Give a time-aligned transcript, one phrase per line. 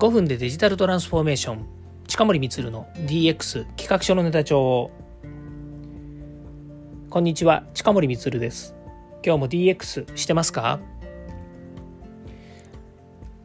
[0.00, 1.66] 5分でデジタルトランスフォーメーション。
[2.06, 4.90] 近森光の DX 企画書のネタ帳
[7.10, 8.74] こんにちは近森光です。
[9.22, 10.80] 今日も DX してますか？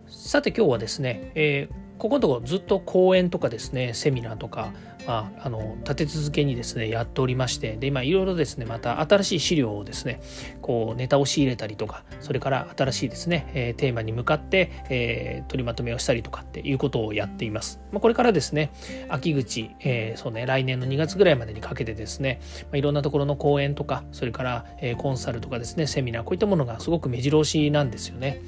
[0.07, 4.73] さて今日はですね、えーここのとこずっと講演とかですねセミナーとか、
[5.07, 10.21] まあ、あの立て続けにですねやっておりましてで今いろいろですねまた新しい資料をですね
[10.62, 17.80] こうネタを仕入れたりとかそれから新しいですね、えー、テーマに向かって、えー、取りまとめをしたりとかっていうことをやっています。
[17.91, 18.72] まあ、これからですね
[19.09, 28.41] 秋口、えー、そうね来年の2月ぐらいまでにかけてですね、まあ、いろんなところの講演とかそれから、えー、コンサルとかですねセミナーこういったものがすごく目白押しなんですよね。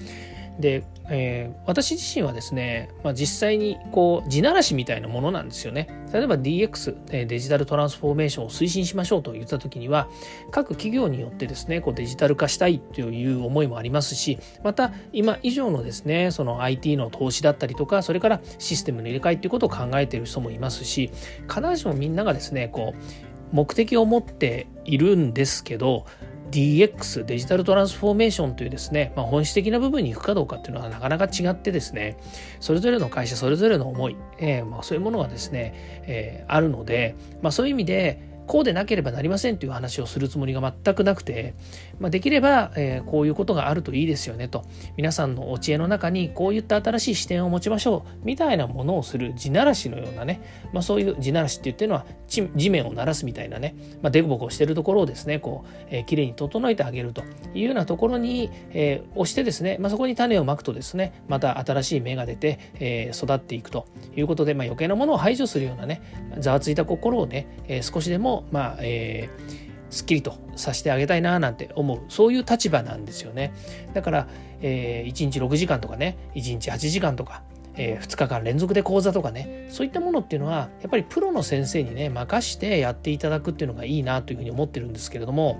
[0.59, 5.87] で、えー、私自身はですね、まあ、実際にこう地ならしみたいなものなんですよね。
[6.11, 10.07] 例えば DX デジタルトランスフォーメーションを推進しましょうと言った時には
[10.51, 21.11] 各企業によってですねこうデジタル化したいという思いもありますしまた今以上のですねその IT の投資だったりとかそれからシステムの入れ替えっていうことを考えている人もいますし
[21.53, 26.05] 必ずしもみんながですねこう目的を持っているんですけど
[26.51, 32.17] DX デジタルトランスフォーメーションというですね、まあ、本質的な部分に行くかどうかっていうのはなかなか違ってですね
[32.59, 35.73] それぞれの会社それぞれの思い、えー、まあ、そういうものがですね、
[36.07, 41.53] えー、あるので、まあ、そういう意味でこうでなければなりませんという話をするつもりが全くなくて、
[41.99, 44.63] まあ、できれば、えー、こういうことがあるといいですよねと。
[44.95, 50.41] 皆さんのお知恵の中にこういった新しい視点を持ちましょうみたいなものをする地ならしのようなね、
[50.73, 66.01] まあ、そういう地ならしって言ってるのは地面を鳴らすみたいなね、まあ、デコボコしてるところをですねこう、えー、きれいに整えてあげるというようなところに、えー、押してですね、まあ、そこに種をまくとですねまた新しい芽が出て、えー、育っていくということで、まあ、余計なものを排除するようなね
[66.39, 73.53] ざわついた心をね、えー、少しでもまあ、えーすっきりとさせてあげたいななんて思うそういう立場なんですよね
[73.93, 74.27] だから、
[74.61, 77.41] えー、1日6時間とかね1日8時間とか
[77.79, 85.59] えー、2日間連続で講座とかねそういったものっていうのはやっぱりプロの先生にね任してやっていただくっていうのがいいなというふうに思ってるんですけれども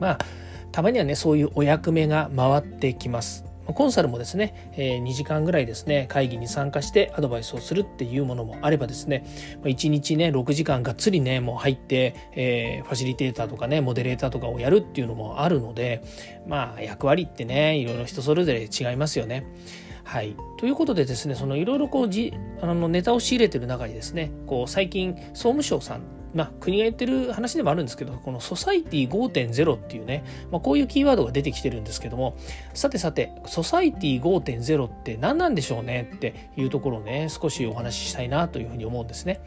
[0.00, 0.18] まあ
[0.72, 3.47] たまにはねそういうお役目が回ってきます。
[3.74, 9.24] コンサルもですね、え、2時間ぐらいですね会議に参加してアドバイスをするっていうものもあればですね
[9.62, 16.02] 1日ね6時間がっつりねもう入って、え、ファシリテーターとかねモデレーターとかをやるっていうのもあるので
[16.46, 19.46] まあ役割ってねいろいろ人それぞれ違いますよね。
[20.04, 32.36] はい、ということでですねそのいろいろこうじあのネタを仕入れてる中にですねこう最近総務省さんまあ、国が言ってる話でもあるんですけど、この society 5.0っていうね、まあ、こういうキーワードが出てきてるんですけども、
[32.74, 39.40] さてさて、 society 5.0って何なんでしょうねっていうところをね、少しお話ししたいなというふうに思うんですね。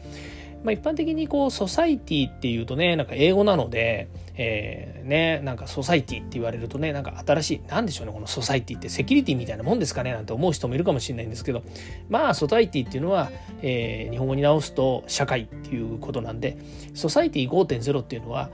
[0.64, 11.62] まあ、一般的にこう society っていうとねなんか英語なので、えー、ねなんか society って言われるとねなんか新しいなんでしょうねこの society ってセキュリティみたいなもんですかねなんて思う人もいるかもしれないんですけど
[12.08, 13.30] まあ society っていうのは、
[13.62, 16.58] えー、日本語に直すと社会っていうことなんで
[16.94, 18.50] society 5.0っていうのは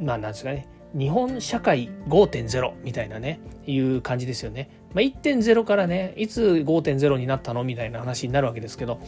[0.00, 4.70] まあなんですかね日本社会5.0みたいなねいう感じですよね。
[4.94, 7.64] まあ、1.0からねいつ5.0になったの？
[7.64, 9.00] みたいな話になるわけですけど、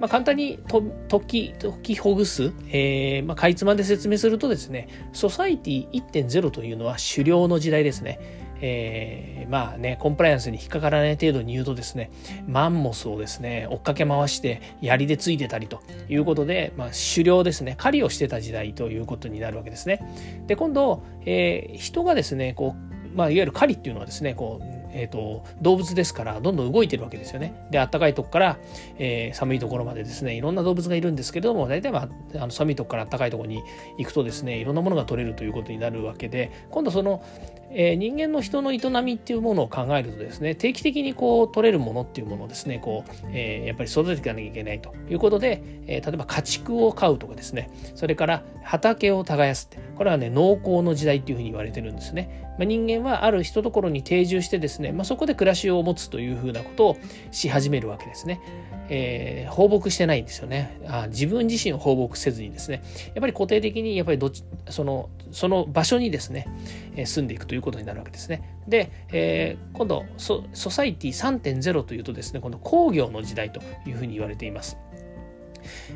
[0.00, 8.44] まあ、簡単にと解き解きほぐす、えーまあ、かいつまで説明するとですねソサイティ1.0というのは狩猟の時代ですね。
[8.60, 12.10] えー、まあね、コンプライアンスに引っかからない程度に言うとですね、
[12.48, 20.00] マンモスをですね、追っかけ回して槍でついてたりということで、まあ、狩猟ですね、狩りをしてた時代ということになるわけですね。
[20.46, 27.52] で、今度、えー、人がですね、こう、まあ、いわゆる狩りっていうのはですね、こう、えーと、動物ですからどんどん動いてるわけですよね。
[27.70, 28.58] で暖かいとこから、
[28.98, 33.62] えー、寒いところまでですねいろんな動物がいるんですけれども大体、まあ、あの寒いとこから暖かいとこに
[33.98, 37.22] 行くとですねいろんなものが取れるということになるわけで今度その、
[37.70, 52.45] えー、人間の人の営みっていうものを考えるとですね定期的にこう取れるものっていうものをですねこう、えー、やっぱり育てていかなきゃいけないということで、え、例えば家畜を飼うとかですねそれから畑を耕すってこれはね農耕の時代っていうふうに言われてるんですね。
[52.58, 56.96] まあ、人間はある一ところに定住してですね、まあ、そこで暮らしを持つというふうなことを
[57.30, 58.40] し始めるわけですね。
[58.88, 61.08] えー、放牧してないんですよねあ。
[61.08, 62.82] 自分自身を放牧せずにですね、
[63.14, 66.46] やっぱり固定的にやっぱりどっちそのその場所にですね、
[66.94, 68.60] えー、住んでいくということになるわけですね。
[68.68, 74.78] で、えー、今度ソソサイティ3.0というとですね、今度工業の時代というふうに言われています。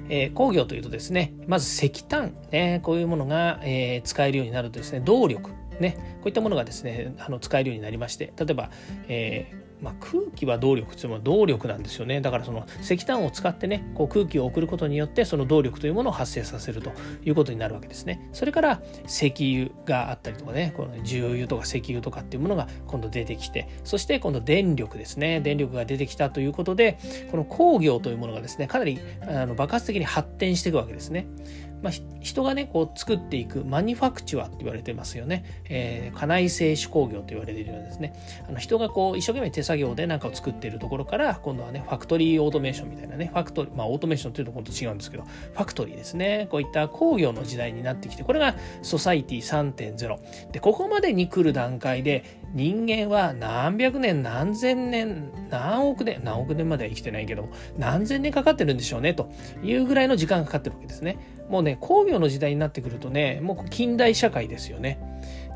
[0.08, 8.70] えー、工業というとですね、まず石炭、ね、こういうものが、えー、使えるようになるとですね、動力、ね、こういったものがですね、あの使えるようになりまして、例えば、
[9.08, 12.20] えーまあ、空気は動力というのは動力なんですよね。
[12.20, 16.92] だからその石炭を使ってねこう空気を送ることによってその動力というものを発生させると
[17.24, 18.28] いうことになるわけですね。
[18.32, 25.40] それから石油があったりとかねこの重油とか石油とかっていうものが今度出てきてそして今度電力ですね。
[25.40, 26.98] 電力が出てきたということで
[27.30, 31.26] この工業というものがですねかなりあの爆発的に発展していくわけですね。
[31.82, 38.14] まあ、人がねこう作っていくマニファクチュアって言われてますよね、えー、家内製手工業と言われているようですね。
[38.48, 46.48] あの人がこう一生懸命手作業で何かを作っているところから今度はねファクトリーオートメーションみたいなねファクトリーまあオートメーションというと本当違うんですけどファクトリーですね。
[46.50, 59.30] こういった工業の時代になってきてこれがソサイティ3.0でここまでに来る段階で人間は何百年何千年何億年何億年までは生きてないけども何千年かかってるんでしょうねと
[59.62, 61.18] いうぐらいの時間がかかってるわけですね。
[61.50, 64.99] もうね工業の時代になってくるとねもう近代社会ですよね。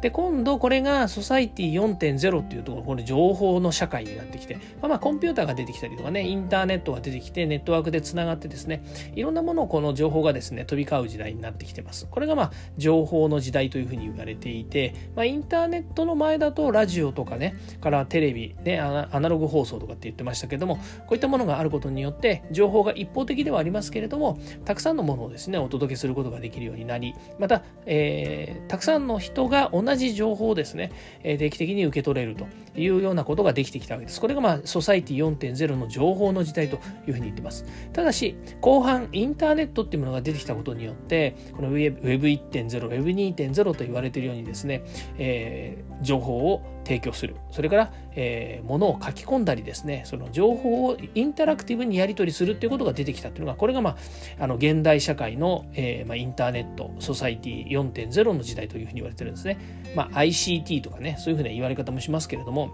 [0.04, 8.84] で今度これがソサイティ4.0っていうところこれ情報の社会になってきて、まあ、まあコンピューターが出てきたりとかねインターネットが出てきてネットワークでつながってですね
[9.16, 12.06] いろんなものをこの情報がですね飛び交う時代になってきてます。
[12.10, 30.90] これがまあ情報の時代というふうに言われていて、まあ、インターネットの前だとラジオとかねからテレビねアナログ放送とかって言ってましたけどもこういったものがあることによって情報が一方的ではありますけれどもたくさんのものをですねお届けすることができるようになりまた、えー、たくさんの人が同じ同じ情報をですねですね、
[31.22, 32.46] え定期的に受け取れると
[32.76, 34.20] いうようなことができてきたわけです。
[34.20, 36.76] これがまあソサイティ4.0の情報の時代と
[37.06, 37.64] いうふうに言ってます。
[37.92, 44.82] ただし後半インターネットっていうものが出てきたことによってこの Web1.0、Web2.0 と言われているようにですね、
[45.18, 47.36] えー、情報を提供する。
[47.50, 53.96] それから、えー、物を書き込んだりですねその情報をインタラクティブにやり取りするっていうことが出てきたっていうのがこれが、まあ、
[54.44, 59.58] あの現代社会の、えーまあ、インターネットソサイティ4.0の時代というふうに言われてるんですね、
[59.96, 62.70] まあ、ICT とかねそういうふうな言われ方もしますけれども。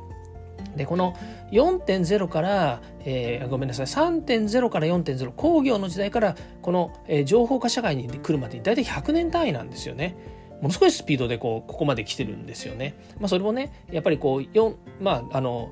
[0.77, 1.17] でこの
[1.51, 10.17] 4.0から、えー、ごめんなさい3.0から4.0工業の時代からこの、えー、情報化社会に来るまでに大体100年単位なんですよね。
[10.61, 12.95] ものすごいスピードでこうここまで来てるんですよね。
[13.19, 15.71] まあ、それもねやっぱりこうまああの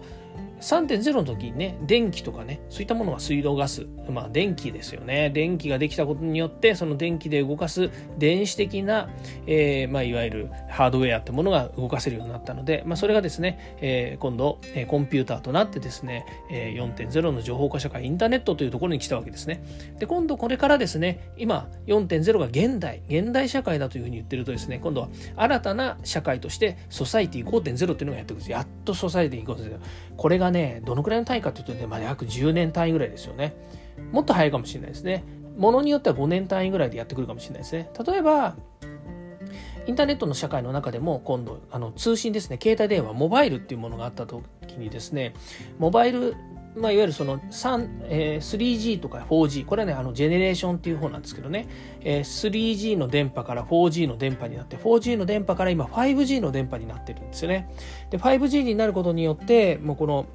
[0.60, 3.87] 3.0の時にね電気とかねそういったものは水道ガス。
[4.10, 5.31] まあ電気ですよね。
[5.31, 9.08] 電気ができたことによってその電気で動かす電子的な、
[9.46, 19.62] えーまあ、いわゆるハードウェアってものが動かせるようになったので、まあ、それがですね、えー、今度、えー、コンピューターとなってですね、えー、4.0の情報化社会インターネットというところに来たわけですね。
[19.99, 28.50] で今度これからですね今4.0が現代現代社会だというふうに言ってるとですね今度は新たな社会としてソサイティ5.0っていうのがやってくるんです。
[28.50, 29.78] やっとソサイティ5.0
[30.16, 33.55] これがね、どのくらいの単位かというとね、まあ、約10年単位ぐらいですよね。
[34.12, 35.25] もっと早いかもしれないですね。
[35.56, 37.91] ものによっては5年単位ぐらいでやってくるかもしれないですね。
[38.06, 38.56] 例えば、
[39.89, 44.45] インターネットの社会の中でも今度あの通信ですね携帯電話モバイルっていうものがあった時
[44.77, 45.33] にですね
[45.79, 46.37] モバイル
[46.80, 51.69] まあ、いわゆるその3え 3g とか 4G、これはね、あの、ジェネレーションっていう方なんですけどね、
[52.02, 57.69] え、3G の電波から 4G の電波になって、4G の電波から今 5G の電波になってるんですよね。
[58.10, 60.26] で、5G になることによって、もうこの、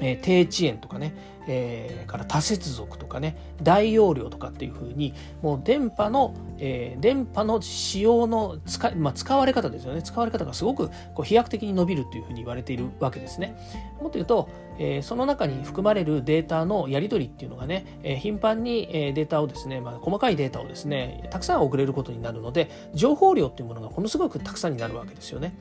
[0.00, 1.14] えー、低遅延とかね、
[1.48, 13.56] えー、から多接続とかね大容量とかっていうふうにもう電波の、えー、電波の使用の使,、まあ、使われ方ですよね使われ方がすごくこう飛躍的に伸びるというふうに言われているわけですね。
[14.00, 14.48] もっと言うと、
[14.78, 25.54] えー、その中に含まれるデータのやり取りっていうのがね、えー、頻繁に、データをですね、まあ、細かいデータをですねたくさん送れることになるので情報量っていうものがものすごくたくさんになるわけですよね。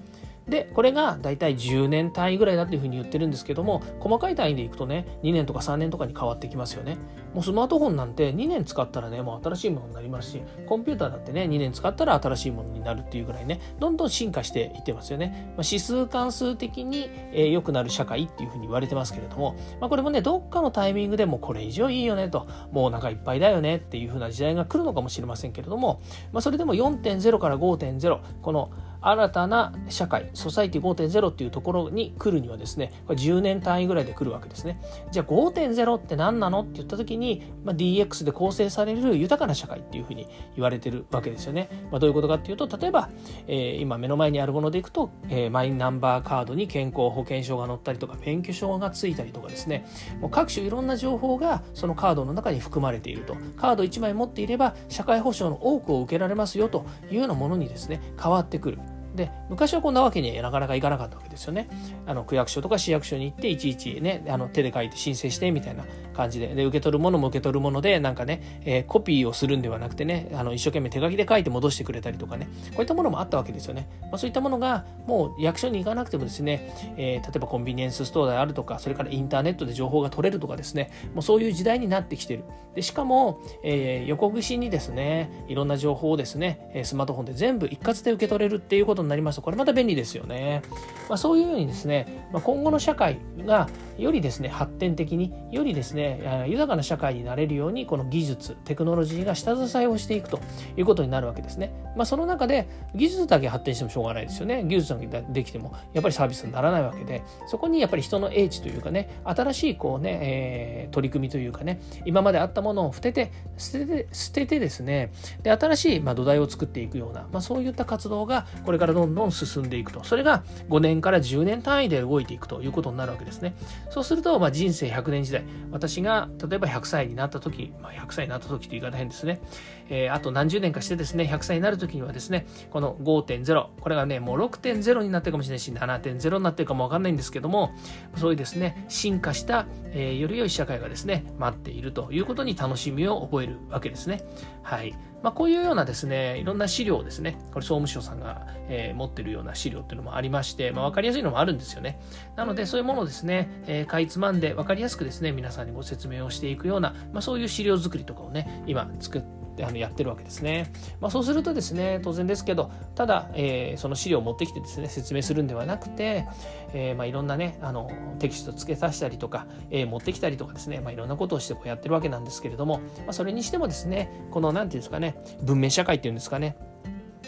[0.47, 6.97] で、これが大体10年単位ぐらいだっていうふうに言ってるんですけども、細かい単位でいくとね、2年とか3年とかに変わってきますよね。
[7.33, 15.53] もうスマートフォンなんて2年使ったらね、もう新しいものになりますし、コンピューターだってね、2年使ったら新しいものになるっていうぐらいね、どんどん進化していってますよね。
[15.57, 28.71] まあ、指数関数的に良、えー、くなる社会っていうふうに言われてますけれども、まあ、これもね、どっかのタイミングでもこれ以上いいよねと、もうお腹いっぱいだよねっていうふうな時代が来るのかもしれませんけれども、まあ、それでも4.0から5.0、この
[29.05, 34.81] 新たな社会、ソサイティ5.0っていうところに来るにはですね、これ10年単位ぐらいで来るわけですね。
[35.11, 41.69] じゃあ5.0って何なのって言った時に、まあ、DX で構成される豊かな社会っていうふうに言われてるわけですよね。
[41.91, 43.09] まあ、どういうことかっていうと、例えば、
[43.47, 49.85] えー、今目の前にあるものでいくと、えー、マイナンバーカードに健康保険証が載ったりとか、免許証がついたりとかですね、
[50.19, 53.35] もう各種いろんな情報がそのカードの中に含まれていると。
[53.55, 58.79] カード1枚持っていれば社会保障の多くを受けられますよというようなものにですね、変わってくる。
[59.15, 61.67] で昔はこんなわけにはなかなかいかなかったわけですよね。
[62.05, 65.83] あの区役所とか市役所に行っていちいちねあの手で書いて申請してみたいな
[66.15, 73.87] 感じでで受け取るものも受け取るものでなんかね、えー、コピーをするんではなくてねあの一生懸命手書きで書いて戻してくれたりとかねこういったものもあったわけですよね。
[74.03, 82.43] まあ、そういったものがもう役所に行かなくてもですね、えー、例えばコンビニエンスストアであるとかそれからインターネットで情報が取れるとかですねもうそういう時代になってきてる。
[82.75, 90.61] でしかも、えー、横串にですねいろんな情報をですねスマートフォンで全部一括で受け取れるっていうことになりますとこれまた便利ですよね。
[91.09, 100.39] まあ、そういうようにですね、まあ、今後の社会がよりですね発展的によりですね豊かな社会になれるようにこの技術テクノロジーが下支えをしていくと
[100.77, 101.73] いうことになるわけですね。
[101.95, 104.63] まあ、その中で技術だけ発展してもしょうがないですよね。
[104.63, 115.11] 技術だけできてもやっぱりサービスにならないわけでそこにやっぱり人の英知というかね新しいこうね、えー、取り組みというかね今まであったものを捨てて捨てて捨ててですね
[115.43, 123.55] で新しいまあ土台を作っていくような、まあ、そういった活動がこれからどんどん進んでいくとそれが5年から10年単位で動いていくということになるわけですね。
[123.89, 129.41] そうすると、まあ、人生100年時代私が例えば100歳になった時、まあ、100歳になった時という言い方変ですね、
[129.89, 137.71] えー、あと何十年かしてですね100歳になる時にはですねこの5.0これがねもう6.0になってるかもしれないし7.0になってるかもわかんないんですけども
[138.17, 144.23] そういうですね進化した、えー、より良い社会がですね待っているということに楽しみを覚えるわけですね。
[144.63, 151.99] はいまあ、こういうようなですねいろんな資料をですねこれ総務省さんが、えー、持ってるような資料っていうのもありまして、まあ、分かりやすいのもあるんですよね。
[152.35, 160.71] なのでそういうものをですね、えー、かいつまんで分かりやすくですね皆さんにご説明をしていくような、まあ、そういう資料作りとかをね今作ってあのやってるわけですね。
[160.99, 166.27] まあ、そうするとですね当然ですけどただ、えー、その資料を持ってきてですね説明するんではなくて、
[166.73, 176.57] えー、まあ、いろんなねあのテキスト付け足したりとか、えー、持ってきたりとかですね、まあ、いろんなことをしてこうやってるわけなんですけれども、ま、それにしてもですねこの何て言うんですかね文明社会っていうんですかね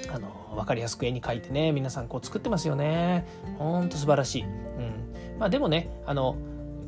[0.10, 3.26] あの分かりやすく絵に描いてね皆さんこう作ってますよね。
[3.58, 5.40] ほんと素晴らしい、うん。
[5.40, 6.36] まあ、でもねあの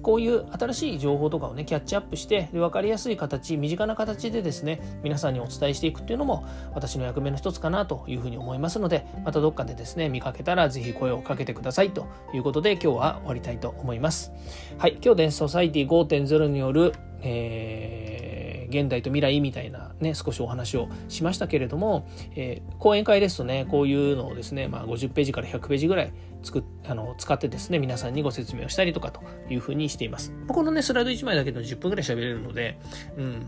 [0.02, 14.32] こういう新しい情報とかをねキャッチアップしてで分かりやすい形身近な形でですね皆さんにお伝えしていくっていうのも私の役目の一つかなというふうに思いますのでまたどっかでですね見かけたら是非声をかけてくださいということで今日は終わりたいと思います。
[14.78, 18.39] はい今日デンソサイティ5.0による、えー
[18.70, 30.32] 現代と未来みたいなね少しお話をしましたけれども、えー、講演会ですとねこういうのをですね、まあ、50ページから100ページぐらい作あの使ってですね皆さんにご説明をしたりとかというふうにしています。
[30.48, 32.80] このねスライド1枚だけでも10分ぐらい喋れるので、
[33.18, 33.40] うんうん、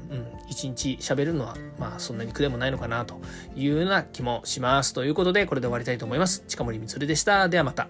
[0.49, 3.21] 1日喋るのはまあそんなに苦でもないのかなと
[3.55, 4.93] いうような気もします。
[4.93, 6.43] ということでこれで終わりたいと思います。
[6.47, 7.47] 近森光でした。
[7.47, 7.87] ではまた。